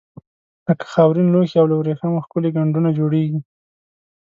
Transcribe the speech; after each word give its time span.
لکه 0.67 0.83
خاورین 0.93 1.27
لوښي 1.33 1.57
او 1.61 1.67
له 1.71 1.75
وریښمو 1.77 2.23
ښکلي 2.25 2.49
ګنډونه 2.57 2.89
جوړیږي. 2.99 3.39